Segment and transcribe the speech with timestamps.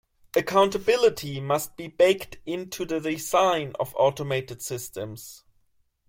[0.35, 5.43] Accountability must be baked into the design of automated systems.